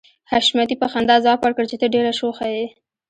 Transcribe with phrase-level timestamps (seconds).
[0.31, 2.65] حشمتي په خندا ځواب ورکړ چې ته ډېره شوخه يې